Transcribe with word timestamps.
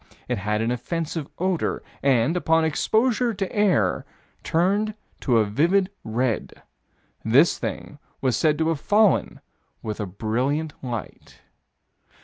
It 0.27 0.39
had 0.39 0.61
an 0.61 0.71
offensive 0.71 1.27
odor, 1.37 1.83
and, 2.01 2.35
upon 2.35 2.65
exposure 2.65 3.35
to 3.35 3.45
the 3.45 3.55
air, 3.55 4.03
turned 4.41 4.95
to 5.19 5.37
a 5.37 5.45
vivid 5.45 5.91
red. 6.03 6.63
This 7.23 7.59
thing 7.59 7.99
was 8.19 8.35
said 8.35 8.57
to 8.57 8.69
have 8.69 8.79
fallen 8.79 9.41
with 9.83 9.99
a 9.99 10.07
brilliant 10.07 10.73
light. 10.83 11.41